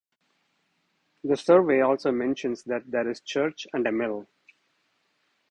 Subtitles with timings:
[1.23, 4.27] The survey also mentions that there is church and a mill.